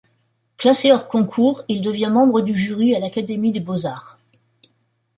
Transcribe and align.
Classé 0.57 0.91
hors-concours, 0.91 1.61
il 1.67 1.83
devient 1.83 2.09
membre 2.11 2.41
du 2.41 2.55
jury 2.55 2.95
à 2.95 2.99
l'Académie 2.99 3.51
des 3.51 3.59
beaux-arts. 3.59 4.17